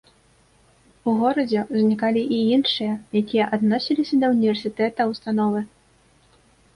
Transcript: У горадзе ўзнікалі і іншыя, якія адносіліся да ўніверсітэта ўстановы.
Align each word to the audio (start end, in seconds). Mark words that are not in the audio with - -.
У 1.09 1.11
горадзе 1.19 1.59
ўзнікалі 1.73 2.23
і 2.37 2.39
іншыя, 2.55 2.93
якія 3.21 3.45
адносіліся 3.57 4.15
да 4.23 4.31
ўніверсітэта 4.33 5.01
ўстановы. 5.13 5.61